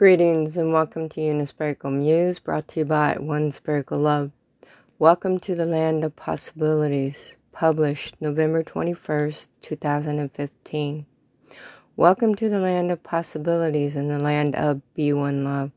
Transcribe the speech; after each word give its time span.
Greetings 0.00 0.56
and 0.56 0.72
welcome 0.72 1.10
to 1.10 1.20
Unispirical 1.20 1.92
Muse, 1.92 2.38
brought 2.38 2.68
to 2.68 2.80
you 2.80 2.86
by 2.86 3.18
One 3.18 3.50
Spirical 3.50 3.98
Love. 3.98 4.30
Welcome 4.98 5.38
to 5.40 5.54
the 5.54 5.66
Land 5.66 6.04
of 6.04 6.16
Possibilities, 6.16 7.36
published 7.52 8.14
November 8.18 8.64
21st, 8.64 9.48
2015. 9.60 11.04
Welcome 11.96 12.34
to 12.36 12.48
the 12.48 12.60
Land 12.60 12.90
of 12.90 13.02
Possibilities 13.02 13.94
and 13.94 14.10
the 14.10 14.18
land 14.18 14.56
of 14.56 14.80
Be 14.94 15.12
One 15.12 15.44
Love. 15.44 15.70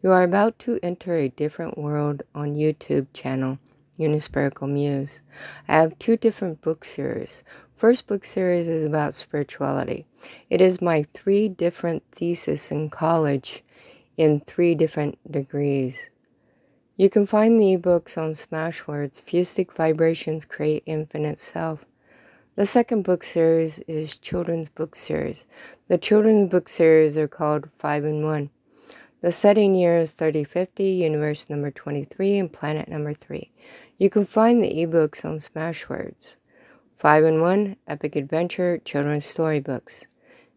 You 0.00 0.12
are 0.12 0.22
about 0.22 0.56
to 0.60 0.78
enter 0.80 1.16
a 1.16 1.26
different 1.26 1.76
world 1.76 2.22
on 2.36 2.54
YouTube 2.54 3.08
channel, 3.12 3.58
Unispirical 3.98 4.68
Muse. 4.68 5.20
I 5.68 5.76
have 5.76 5.98
two 5.98 6.16
different 6.16 6.60
book 6.60 6.84
series. 6.84 7.42
First 7.76 8.06
book 8.06 8.24
series 8.24 8.68
is 8.68 8.84
about 8.84 9.14
spirituality. 9.14 10.06
It 10.50 10.60
is 10.60 10.80
my 10.80 11.04
three 11.14 11.48
different 11.48 12.02
theses 12.12 12.70
in 12.70 12.90
college 12.90 13.62
in 14.16 14.40
three 14.40 14.74
different 14.74 15.18
degrees. 15.30 16.10
You 16.96 17.08
can 17.08 17.26
find 17.26 17.60
the 17.60 17.76
ebooks 17.76 18.18
on 18.18 18.32
Smashwords, 18.32 19.22
Fusic 19.22 19.72
Vibrations 19.72 20.44
Create 20.44 20.82
Infinite 20.84 21.38
Self. 21.38 21.84
The 22.56 22.66
second 22.66 23.02
book 23.02 23.22
series 23.22 23.78
is 23.86 24.18
children's 24.18 24.68
book 24.68 24.96
series. 24.96 25.46
The 25.86 25.96
children's 25.96 26.50
book 26.50 26.68
series 26.68 27.16
are 27.16 27.28
called 27.28 27.70
5 27.78 28.04
in 28.04 28.24
1. 28.24 28.50
The 29.20 29.32
setting 29.32 29.74
year 29.74 29.96
is 29.96 30.12
3050, 30.12 30.84
universe 30.84 31.50
number 31.50 31.72
23, 31.72 32.38
and 32.38 32.52
planet 32.52 32.88
number 32.88 33.12
3. 33.12 33.50
You 33.98 34.08
can 34.08 34.24
find 34.24 34.62
the 34.62 34.72
ebooks 34.72 35.24
on 35.24 35.38
Smashwords. 35.38 36.36
5 36.98 37.24
in 37.24 37.40
1 37.40 37.76
Epic 37.88 38.14
Adventure 38.14 38.78
Children's 38.78 39.24
Storybooks. 39.24 40.04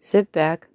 Sit 0.00 0.32
back, 0.32 0.68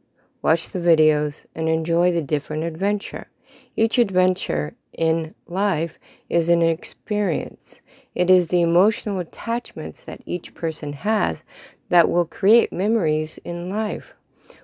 watch 0.44 0.70
the 0.70 0.78
videos, 0.78 1.48
and 1.56 1.68
enjoy 1.68 2.12
the 2.12 2.22
different 2.22 2.64
adventure. 2.64 3.30
Each 3.76 3.98
adventure 3.98 4.76
in 4.94 5.34
life 5.48 5.98
is 6.30 6.50
an 6.50 6.62
experience. 6.62 7.82
It 8.14 8.30
is 8.30 8.48
the 8.48 8.62
emotional 8.62 9.18
attachments 9.18 10.06
that 10.06 10.22
each 10.28 10.54
person 10.54 10.94
has 10.94 11.44
that 11.90 12.10
will 12.10 12.26
create 12.26 12.72
memories 12.72 13.40
in 13.44 13.72
life. 13.72 14.14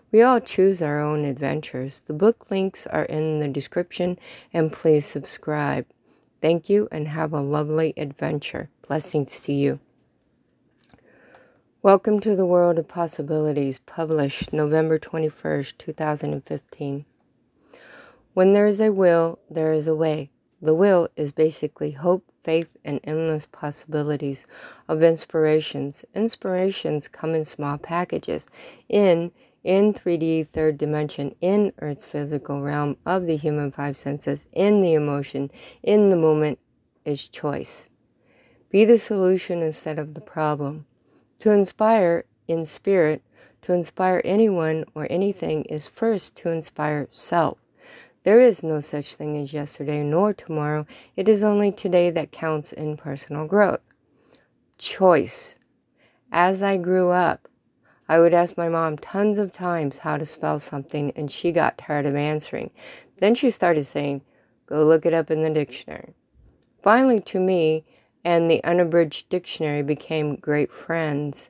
We 0.10 0.22
all 0.22 0.40
choose 0.40 0.82
our 0.82 1.02
own 1.02 1.26
adventures. 1.26 2.02
The 2.06 2.14
book 2.14 2.50
links 2.50 2.88
are 2.88 3.04
in 3.04 3.40
the 3.40 3.50
description 3.50 4.18
and 4.54 4.72
please 4.72 5.06
subscribe. 5.06 5.86
Thank 6.42 6.70
you 6.70 6.88
and 6.94 7.10
have 7.10 7.34
a 7.34 7.42
lovely 7.42 7.94
adventure. 7.98 8.70
Blessings 8.88 9.42
to 9.42 9.52
you. 9.52 9.82
Welcome 11.82 12.22
to 12.22 12.38
the 12.38 12.46
World 12.46 12.80
of 12.80 12.88
Possibilities, 12.88 13.80
published 13.86 14.54
November 14.54 14.98
21st, 14.98 15.78
2015. 15.78 17.06
When 18.34 18.54
there 18.54 18.68
is 18.68 18.80
a 18.80 18.94
will, 18.94 19.40
there 19.50 19.74
is 19.74 19.90
a 19.90 19.96
way. 19.96 20.30
The 20.62 20.74
will 20.74 21.10
is 21.18 21.34
basically 21.34 21.92
hope, 21.92 22.24
faith, 22.46 22.70
and 22.86 23.02
endless 23.04 23.46
possibilities 23.46 24.46
of 24.88 25.04
inspirations. 25.04 26.06
Inspirations 26.16 27.10
come 27.10 27.36
in 27.36 27.44
small 27.44 27.78
packages. 27.78 28.48
In 28.88 29.32
in 29.68 29.94
3D 29.94 30.48
third 30.48 30.78
dimension, 30.78 31.36
in 31.42 31.74
Earth's 31.80 32.06
physical 32.06 32.62
realm 32.62 32.96
of 33.06 33.26
the 33.26 33.36
human 33.36 33.70
five 33.70 33.98
senses, 33.98 34.48
in 34.54 34.82
the 34.82 34.94
emotion, 34.94 35.52
in 35.84 36.10
the 36.10 36.16
moment, 36.16 36.58
is 37.04 37.28
choice. 37.28 37.90
Be 38.70 38.86
the 38.86 38.98
solution 38.98 39.62
instead 39.62 40.00
of 40.00 40.14
the 40.14 40.22
problem. 40.22 40.86
To 41.40 41.52
inspire 41.52 42.24
in 42.48 42.66
spirit, 42.66 43.22
to 43.64 43.74
inspire 43.74 44.22
anyone 44.24 44.86
or 44.96 45.06
anything 45.10 45.66
is 45.66 45.86
first 45.86 46.38
to 46.38 46.50
inspire 46.50 47.10
self. 47.12 47.58
There 48.24 48.40
is 48.40 48.64
no 48.64 48.80
such 48.80 49.16
thing 49.16 49.36
as 49.36 49.52
yesterday 49.52 50.02
nor 50.02 50.32
tomorrow. 50.32 50.86
It 51.18 51.28
is 51.28 51.44
only 51.44 51.74
today 51.74 52.10
that 52.12 52.32
counts 52.32 52.72
in 52.72 52.96
personal 52.96 53.46
growth. 53.46 53.82
Choice. 54.78 55.60
As 56.32 56.64
I 56.64 56.78
grew 56.78 57.10
up, 57.10 57.50
I 58.10 58.20
would 58.20 58.34
ask 58.34 58.56
my 58.56 58.70
mom 58.70 58.98
tons 58.98 59.38
of 59.38 59.52
times 59.52 60.00
how 60.00 60.18
to 60.18 60.26
spell 60.26 60.60
something, 60.60 61.12
and 61.16 61.30
she 61.30 61.52
got 61.52 61.78
tired 61.78 62.06
of 62.06 62.16
answering. 62.16 62.72
Then 63.20 63.36
she 63.36 63.52
started 63.52 63.86
saying, 63.86 64.22
Go 64.66 64.86
look 64.86 65.06
it 65.06 65.14
up 65.14 65.30
in 65.30 65.44
the 65.44 65.50
dictionary. 65.50 66.14
Finally, 66.82 67.22
to 67.22 67.40
me, 67.40 67.86
and 68.24 68.50
the 68.50 68.64
unabridged 68.64 69.30
dictionary 69.30 69.82
became 69.82 70.36
great 70.36 70.72
friends. 70.72 71.50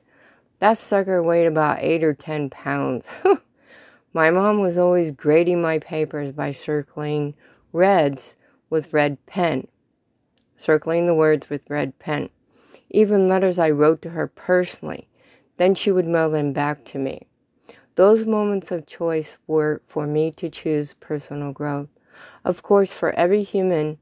That 0.58 0.78
sucker 0.78 1.22
weighed 1.22 1.46
about 1.46 1.78
eight 1.80 2.02
or 2.02 2.14
ten 2.14 2.50
pounds. 2.50 3.06
my 4.12 4.30
mom 4.30 4.60
was 4.60 4.78
always 4.78 5.10
grading 5.12 5.62
my 5.62 5.78
papers 5.78 6.32
by 6.32 6.52
circling 6.52 7.34
reds 7.72 8.36
with 8.70 8.92
red 8.92 9.24
pen, 9.26 9.68
circling 10.56 11.06
the 11.06 11.14
words 11.14 11.48
with 11.48 11.68
red 11.68 11.98
pen. 11.98 12.30
Even 12.90 13.28
letters 13.28 13.58
I 13.58 13.70
wrote 13.70 14.02
to 14.02 14.10
her 14.10 14.26
personally 14.26 15.07
then 15.58 15.74
she 15.74 15.92
would 15.92 16.06
mail 16.06 16.30
them 16.30 16.52
back 16.52 16.84
to 16.86 16.98
me. 16.98 17.26
Those 17.96 18.24
moments 18.24 18.70
of 18.70 18.86
choice 18.86 19.36
were 19.46 19.82
for 19.86 20.06
me 20.06 20.30
to 20.32 20.48
choose 20.48 20.94
personal 20.94 21.52
growth. 21.52 21.88
Of 22.44 22.62
course, 22.62 22.92
for 22.92 23.12
every 23.12 23.42
human 23.42 23.98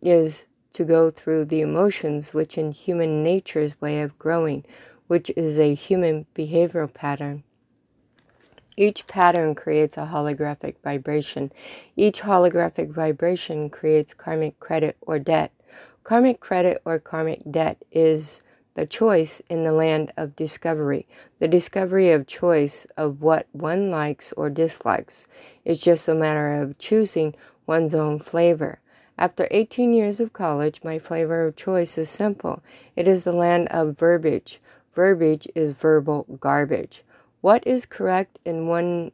is 0.00 0.46
to 0.74 0.84
go 0.84 1.10
through 1.10 1.46
the 1.46 1.60
emotions 1.60 2.32
which 2.32 2.56
in 2.56 2.72
human 2.72 3.22
nature's 3.22 3.80
way 3.80 4.00
of 4.00 4.18
growing, 4.18 4.64
which 5.06 5.30
is 5.36 5.58
a 5.58 5.74
human 5.74 6.26
behavioral 6.36 6.92
pattern. 6.92 7.42
Each 8.76 9.06
pattern 9.08 9.56
creates 9.56 9.96
a 9.96 10.10
holographic 10.12 10.76
vibration. 10.84 11.50
Each 11.96 12.20
holographic 12.20 12.92
vibration 12.92 13.70
creates 13.70 14.14
karmic 14.14 14.60
credit 14.60 14.96
or 15.00 15.18
debt. 15.18 15.50
Karmic 16.04 16.38
credit 16.38 16.80
or 16.84 17.00
karmic 17.00 17.42
debt 17.50 17.82
is 17.90 18.40
the 18.78 18.86
choice 18.86 19.42
in 19.50 19.64
the 19.64 19.72
land 19.72 20.12
of 20.16 20.36
discovery. 20.36 21.04
The 21.40 21.48
discovery 21.48 22.12
of 22.12 22.28
choice 22.28 22.86
of 22.96 23.20
what 23.20 23.48
one 23.50 23.90
likes 23.90 24.32
or 24.34 24.50
dislikes 24.50 25.26
is 25.64 25.82
just 25.82 26.06
a 26.06 26.14
matter 26.14 26.62
of 26.62 26.78
choosing 26.78 27.34
one's 27.66 27.92
own 27.92 28.20
flavor. 28.20 28.78
After 29.18 29.48
18 29.50 29.92
years 29.94 30.20
of 30.20 30.32
college, 30.32 30.84
my 30.84 31.00
flavor 31.00 31.44
of 31.44 31.56
choice 31.56 31.98
is 31.98 32.08
simple. 32.08 32.62
It 32.94 33.08
is 33.08 33.24
the 33.24 33.32
land 33.32 33.66
of 33.72 33.98
verbiage. 33.98 34.60
Verbiage 34.94 35.48
is 35.56 35.72
verbal 35.72 36.38
garbage. 36.40 37.02
What 37.40 37.66
is 37.66 37.84
correct 37.84 38.38
in 38.44 38.68
one 38.68 39.10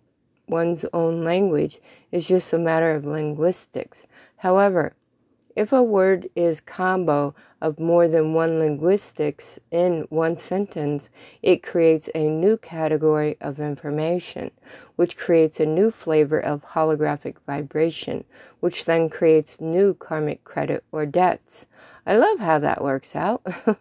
one's 0.47 0.85
own 0.93 1.25
language 1.25 1.81
is 2.13 2.29
just 2.29 2.53
a 2.53 2.59
matter 2.59 2.95
of 2.95 3.07
linguistics. 3.07 4.09
However, 4.37 4.93
if 5.57 5.73
a 5.73 5.83
word 5.83 6.29
is 6.35 6.61
combo 6.61 7.35
of 7.61 7.79
more 7.79 8.09
than 8.09 8.35
one 8.35 8.59
linguistics 8.59 9.59
in 9.71 10.07
one 10.11 10.37
sentence, 10.37 11.11
it 11.43 11.63
creates 11.63 12.09
a 12.15 12.29
new 12.29 12.57
category 12.57 13.37
of 13.41 13.61
information, 13.61 14.51
which 14.97 15.17
creates 15.17 15.61
a 15.61 15.67
new 15.67 15.91
flavor 15.91 16.39
of 16.39 16.65
holographic 16.71 17.37
vibration, 17.47 18.25
which 18.61 18.85
then 18.85 19.09
creates 19.09 19.61
new 19.61 19.95
karmic 19.95 20.43
credit 20.45 20.85
or 20.91 21.07
debts. 21.07 21.67
I 22.07 22.17
love 22.17 22.41
how 22.41 22.59
that 22.59 22.83
works 22.83 23.15
out. 23.17 23.43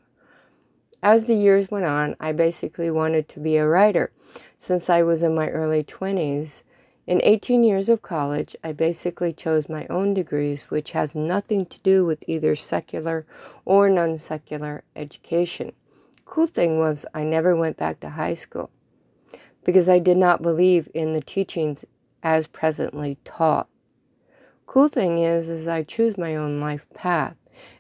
As 1.03 1.25
the 1.25 1.35
years 1.35 1.69
went 1.69 1.85
on, 1.85 2.15
I 2.19 2.31
basically 2.31 2.89
wanted 2.89 3.27
to 3.29 3.41
be 3.41 3.57
a 3.57 3.67
writer. 3.67 4.11
Since 4.57 4.89
I 4.89 5.03
was 5.03 5.21
in 5.21 5.35
my 5.35 5.49
early 5.49 5.83
20s, 5.83 6.63
in 7.05 7.19
18 7.21 7.63
years 7.63 7.89
of 7.89 8.01
college, 8.01 8.55
I 8.63 8.71
basically 8.71 9.33
chose 9.33 9.67
my 9.67 9.85
own 9.89 10.13
degrees, 10.13 10.63
which 10.63 10.91
has 10.91 11.13
nothing 11.13 11.65
to 11.65 11.79
do 11.81 12.05
with 12.05 12.23
either 12.27 12.55
secular 12.55 13.25
or 13.65 13.89
non 13.89 14.17
secular 14.17 14.83
education. 14.95 15.73
Cool 16.23 16.47
thing 16.47 16.79
was, 16.79 17.05
I 17.13 17.23
never 17.23 17.55
went 17.55 17.75
back 17.75 17.99
to 17.99 18.11
high 18.11 18.35
school 18.35 18.69
because 19.65 19.89
I 19.89 19.99
did 19.99 20.17
not 20.17 20.41
believe 20.41 20.89
in 20.93 21.13
the 21.13 21.21
teachings 21.21 21.83
as 22.21 22.47
presently 22.47 23.17
taught. 23.25 23.67
Cool 24.65 24.87
thing 24.87 25.17
is, 25.17 25.49
is 25.49 25.67
I 25.67 25.83
choose 25.83 26.17
my 26.17 26.35
own 26.37 26.61
life 26.61 26.87
path, 26.93 27.35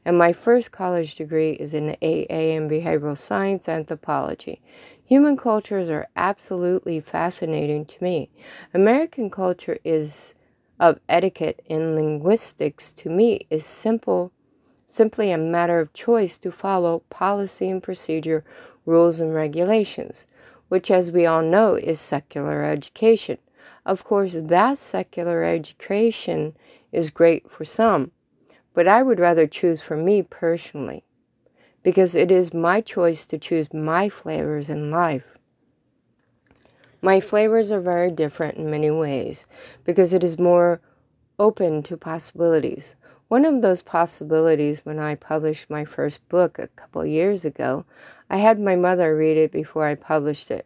and 0.05 0.17
my 0.17 0.33
first 0.33 0.71
college 0.71 1.15
degree 1.15 1.51
is 1.51 1.73
in 1.73 1.91
AA 2.01 2.55
and 2.55 2.69
behavioral 2.69 3.17
science 3.17 3.67
anthropology. 3.67 4.61
Human 5.05 5.37
cultures 5.37 5.89
are 5.89 6.07
absolutely 6.15 6.99
fascinating 6.99 7.85
to 7.85 8.03
me. 8.03 8.29
American 8.73 9.29
culture 9.29 9.77
is 9.83 10.35
of 10.79 10.99
etiquette 11.07 11.61
and 11.69 11.95
linguistics 11.95 12.91
to 12.93 13.09
me 13.09 13.45
is 13.49 13.65
simple 13.65 14.31
simply 14.93 15.31
a 15.31 15.37
matter 15.37 15.79
of 15.79 15.93
choice 15.93 16.37
to 16.37 16.51
follow 16.51 16.99
policy 17.09 17.69
and 17.69 17.81
procedure, 17.81 18.43
rules 18.85 19.19
and 19.19 19.33
regulations, 19.33 20.27
which 20.69 20.91
as 20.91 21.09
we 21.09 21.25
all 21.25 21.41
know 21.41 21.73
is 21.73 21.99
secular 21.99 22.63
education. 22.63 23.37
Of 23.85 24.03
course, 24.03 24.33
that 24.35 24.77
secular 24.77 25.43
education 25.43 26.55
is 26.91 27.09
great 27.09 27.49
for 27.49 27.65
some, 27.65 28.11
but 28.73 28.87
I 28.87 29.03
would 29.03 29.19
rather 29.19 29.47
choose 29.47 29.81
for 29.81 29.97
me 29.97 30.21
personally 30.21 31.03
because 31.83 32.15
it 32.15 32.31
is 32.31 32.53
my 32.53 32.81
choice 32.81 33.25
to 33.27 33.37
choose 33.37 33.73
my 33.73 34.09
flavors 34.09 34.69
in 34.69 34.89
life. 34.89 35.37
My 37.01 37.19
flavors 37.19 37.69
are 37.71 37.81
very 37.81 38.11
different 38.11 38.57
in 38.57 38.71
many 38.71 38.89
ways 38.89 39.45
because 39.83 40.13
it 40.13 40.23
is 40.23 40.39
more 40.39 40.79
open 41.37 41.83
to 41.83 41.97
possibilities. 41.97 42.95
One 43.27 43.45
of 43.45 43.61
those 43.61 43.81
possibilities 43.81 44.85
when 44.85 44.99
I 44.99 45.15
published 45.15 45.69
my 45.69 45.83
first 45.83 46.27
book 46.29 46.57
a 46.57 46.67
couple 46.67 47.05
years 47.05 47.43
ago, 47.43 47.85
I 48.29 48.37
had 48.37 48.59
my 48.59 48.75
mother 48.75 49.15
read 49.15 49.37
it 49.37 49.51
before 49.51 49.85
I 49.85 49.95
published 49.95 50.49
it. 50.49 50.65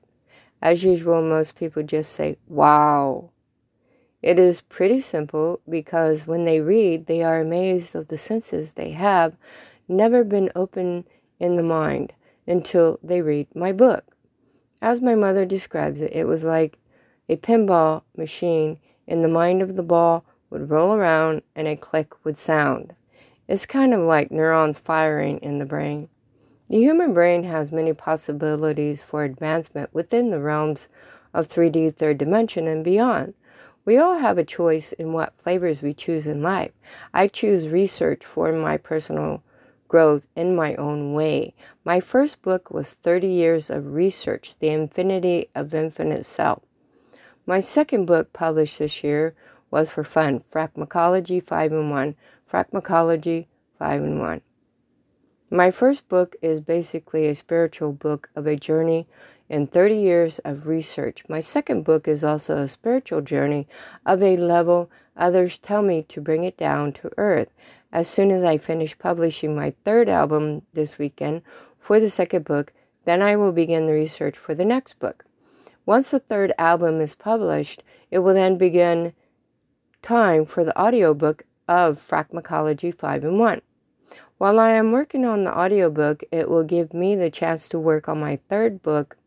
As 0.62 0.84
usual, 0.84 1.22
most 1.22 1.56
people 1.56 1.84
just 1.84 2.14
say, 2.14 2.38
wow. 2.48 3.30
It 4.22 4.40
is 4.40 4.62
pretty 4.62 5.00
simple 5.00 5.62
because 5.70 6.26
when 6.26 6.46
they 6.46 6.60
read, 6.60 7.06
they 7.06 7.22
are 7.24 7.40
amazed 7.40 7.96
of 7.96 8.08
the 8.08 8.18
senses 8.18 8.72
they 8.72 8.92
have 8.92 9.36
never 9.88 10.24
been 10.24 10.52
open 10.56 11.06
in 11.40 11.56
the 11.56 11.64
mind 11.64 12.14
until 12.48 13.00
they 13.04 13.22
read 13.22 13.48
my 13.56 13.72
book. 13.72 14.06
As 14.82 15.02
my 15.02 15.16
mother 15.16 15.46
describes 15.46 16.02
it, 16.02 16.14
it 16.14 16.26
was 16.26 16.44
like 16.44 16.78
a 17.30 17.36
pinball 17.36 18.04
machine 18.16 18.80
in 19.06 19.22
the 19.22 19.28
mind 19.28 19.62
of 19.62 19.76
the 19.76 19.84
ball 19.84 20.26
would 20.50 20.70
roll 20.70 20.94
around 20.94 21.42
and 21.56 21.68
a 21.68 21.76
click 21.76 22.14
would 22.26 22.38
sound. 22.38 22.96
It's 23.48 23.66
kind 23.66 23.94
of 23.94 24.02
like 24.02 24.32
neurons 24.32 24.78
firing 24.78 25.38
in 25.40 25.60
the 25.60 25.66
brain. 25.66 26.10
The 26.70 26.78
human 26.78 27.14
brain 27.14 27.44
has 27.44 27.72
many 27.72 27.94
possibilities 27.94 29.02
for 29.02 29.24
advancement 29.24 29.94
within 29.94 30.32
the 30.32 30.42
realms 30.42 30.90
of 31.34 31.48
3D, 31.48 31.96
third 31.96 32.18
dimension, 32.18 32.68
and 32.68 32.84
beyond. 32.84 33.34
We 33.88 33.98
all 33.98 34.18
have 34.18 34.38
a 34.38 34.44
choice 34.44 34.92
in 34.92 35.14
what 35.14 35.40
flavors 35.42 35.82
we 35.82 35.94
choose 35.94 36.28
in 36.28 36.44
life. 36.44 36.74
I 37.14 37.30
choose 37.30 37.70
research 37.70 38.26
for 38.26 38.52
my 38.52 38.76
personal 38.76 39.44
growth 39.88 40.28
in 40.36 40.58
my 40.58 40.76
own 40.76 41.14
way. 41.14 41.54
My 41.86 42.02
first 42.02 42.42
book 42.42 42.70
was 42.70 42.96
30 42.96 43.28
years 43.28 43.70
of 43.70 43.94
research, 43.94 44.60
The 44.60 44.68
Infinity 44.68 45.48
of 45.56 45.74
Infinite 45.74 46.26
Self. 46.26 46.64
My 47.46 47.62
second 47.62 48.08
book, 48.08 48.34
published 48.34 48.80
this 48.80 49.06
year, 49.06 49.34
was 49.72 49.90
for 49.90 50.04
fun, 50.04 50.42
Fragmacology 50.52 51.42
5 51.42 51.72
in 51.72 51.90
1, 51.90 52.16
Fragmacology 52.46 53.48
5 53.80 54.04
in 54.04 54.20
1. 54.20 54.42
My 55.50 55.72
first 55.72 56.10
book 56.10 56.36
is 56.42 56.60
basically 56.60 57.26
a 57.26 57.34
spiritual 57.34 57.94
book 57.94 58.30
of 58.36 58.48
a 58.48 58.58
journey 58.58 59.08
in 59.50 59.68
30 59.68 59.96
years 59.96 60.40
of 60.40 60.68
research. 60.68 61.24
My 61.30 61.40
second 61.40 61.84
book 61.84 62.08
is 62.08 62.24
also 62.24 62.58
a 62.58 62.68
spiritual 62.68 63.22
journey 63.22 63.68
of 64.06 64.22
a 64.22 64.38
level 64.38 64.90
others 65.16 65.58
tell 65.58 65.82
me 65.82 66.04
to 66.04 66.22
bring 66.22 66.44
it 66.44 66.58
down 66.58 66.94
to 66.94 67.12
earth. 67.18 67.52
As 67.92 68.08
soon 68.08 68.32
as 68.32 68.44
I 68.44 68.58
finish 68.58 68.98
publishing 68.98 69.56
my 69.56 69.74
third 69.84 70.10
album 70.10 70.64
this 70.74 70.98
weekend 70.98 71.42
for 71.80 72.00
the 72.00 72.10
second 72.10 72.46
book, 72.46 72.74
then 73.06 73.22
I 73.22 73.36
will 73.36 73.54
begin 73.54 73.88
the 73.88 73.94
research 73.94 74.38
for 74.38 74.54
the 74.54 74.66
next 74.66 75.00
book. 75.00 75.26
Once 75.86 76.12
the 76.12 76.20
third 76.20 76.52
album 76.58 77.00
is 77.00 77.16
published, 77.16 77.82
it 78.12 78.20
will 78.20 78.34
then 78.34 78.58
begin 78.58 79.14
time 80.02 80.46
for 80.46 80.64
the 80.64 80.78
audiobook 80.80 81.44
of 81.68 82.00
Fragmacology 82.00 82.92
5 82.92 83.24
and 83.24 83.40
1. 83.40 83.62
While 84.38 84.60
I 84.60 84.74
am 84.74 84.92
working 84.92 85.26
on 85.26 85.46
the 85.46 85.58
audiobook, 85.58 86.24
it 86.32 86.50
will 86.50 86.64
give 86.64 86.94
me 86.94 87.16
the 87.16 87.32
chance 87.32 87.68
to 87.70 87.80
work 87.80 88.08
on 88.08 88.20
my 88.20 88.40
third 88.50 88.84
book. 88.84 89.18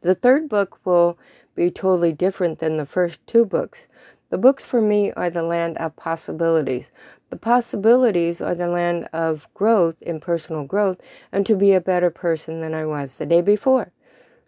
The 0.00 0.14
third 0.14 0.48
book 0.48 0.78
will 0.84 1.18
be 1.54 1.70
totally 1.70 2.12
different 2.12 2.60
than 2.60 2.76
the 2.76 2.86
first 2.86 3.26
two 3.26 3.44
books. 3.44 3.88
The 4.30 4.38
books 4.38 4.64
for 4.64 4.80
me 4.80 5.10
are 5.12 5.30
the 5.30 5.42
land 5.42 5.76
of 5.78 5.96
possibilities. 5.96 6.90
The 7.30 7.36
possibilities 7.36 8.40
are 8.40 8.54
the 8.54 8.68
land 8.68 9.08
of 9.12 9.48
growth 9.54 10.00
in 10.00 10.20
personal 10.20 10.64
growth 10.64 11.00
and 11.32 11.44
to 11.46 11.56
be 11.56 11.72
a 11.72 11.80
better 11.80 12.10
person 12.10 12.60
than 12.60 12.74
I 12.74 12.84
was 12.84 13.16
the 13.16 13.26
day 13.26 13.40
before. 13.40 13.92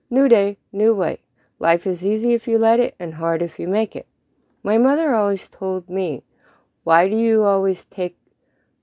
New 0.08 0.28
day, 0.28 0.58
new 0.70 0.94
way. 0.94 1.20
Life 1.58 1.86
is 1.86 2.06
easy 2.06 2.32
if 2.32 2.46
you 2.46 2.58
let 2.58 2.78
it 2.78 2.94
and 3.00 3.14
hard 3.14 3.42
if 3.42 3.58
you 3.58 3.66
make 3.66 3.96
it. 3.96 4.06
My 4.62 4.78
mother 4.78 5.14
always 5.14 5.48
told 5.48 5.88
me, 5.88 6.22
Why 6.84 7.08
do 7.08 7.16
you 7.16 7.42
always 7.44 7.84
take 7.86 8.16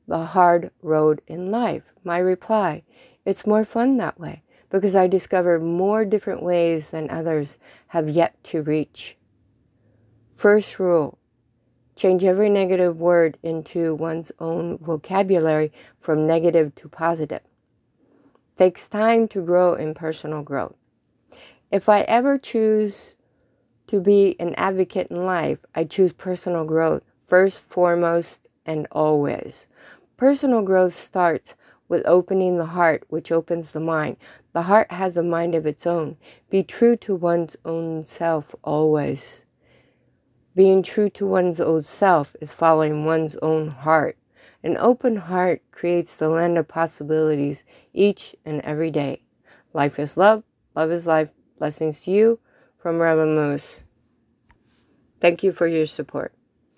the 0.08 0.26
hard 0.26 0.72
road 0.82 1.22
in 1.28 1.52
life? 1.52 1.84
My 2.04 2.18
reply, 2.18 2.84
it's 3.24 3.46
more 3.46 3.66
fun 3.66 3.98
that 3.98 4.20
way 4.20 4.44
because 4.70 4.96
I 4.96 5.08
discover 5.08 5.60
more 5.60 6.06
different 6.06 6.44
ways 6.44 6.90
than 6.90 7.10
others 7.10 7.58
have 7.88 8.10
yet 8.10 8.42
to 8.46 8.62
reach. 8.62 9.18
First 10.36 10.80
rule 10.80 11.18
change 11.96 12.24
every 12.24 12.50
negative 12.50 13.00
word 13.00 13.38
into 13.42 13.96
one's 13.96 14.32
own 14.40 14.78
vocabulary 14.78 15.72
from 16.00 16.28
negative 16.28 16.76
to 16.76 16.88
positive. 16.88 17.42
Takes 18.56 18.88
time 18.88 19.28
to 19.30 19.42
grow 19.42 19.74
in 19.74 19.96
personal 19.96 20.44
growth. 20.44 20.76
If 21.72 21.90
I 21.90 22.02
ever 22.02 22.38
choose 22.38 23.16
to 23.88 24.00
be 24.00 24.36
an 24.40 24.54
advocate 24.56 25.08
in 25.10 25.26
life, 25.26 25.60
I 25.74 25.86
choose 25.86 26.14
personal 26.14 26.66
growth 26.66 27.04
first, 27.26 27.60
foremost, 27.60 28.48
and 28.66 28.88
always. 28.92 29.68
Personal 30.18 30.62
growth 30.62 30.94
starts 30.94 31.56
with 31.88 32.06
opening 32.06 32.58
the 32.58 32.68
heart, 32.68 33.04
which 33.10 33.32
opens 33.32 33.72
the 33.72 33.80
mind. 33.80 34.18
The 34.54 34.64
heart 34.64 34.92
has 34.92 35.18
a 35.18 35.24
mind 35.24 35.56
of 35.56 35.66
its 35.66 35.88
own. 35.88 36.18
Be 36.50 36.64
true 36.64 36.96
to 36.98 37.16
one's 37.16 37.56
own 37.66 38.06
self 38.06 38.56
always. 38.64 39.46
Being 40.56 40.82
true 40.82 41.10
to 41.12 41.28
one's 41.28 41.60
own 41.60 41.84
self 41.84 42.36
is 42.42 42.52
following 42.52 43.06
one's 43.06 43.36
own 43.42 43.70
heart. 43.70 44.18
An 44.64 44.76
open 44.78 45.18
heart 45.18 45.62
creates 45.72 46.18
the 46.18 46.30
land 46.30 46.58
of 46.58 46.68
possibilities 46.68 47.64
each 47.94 48.36
and 48.44 48.62
every 48.62 48.92
day. 48.92 49.22
Life 49.74 50.00
is 50.00 50.18
love, 50.18 50.44
love 50.76 50.92
is 50.92 51.06
life. 51.06 51.30
Blessings 51.60 52.02
to 52.02 52.12
you 52.12 52.40
from 52.78 53.00
Reverend 53.00 53.36
Moose. 53.36 53.84
Thank 55.20 55.44
you 55.44 55.52
for 55.52 55.68
your 55.68 55.86
support. 55.86 56.37